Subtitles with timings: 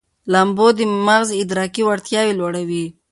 [0.31, 2.85] لامبو د مغز ادراکي وړتیاوې لوړوي.